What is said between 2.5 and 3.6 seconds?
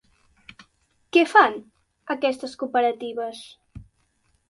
cooperatives?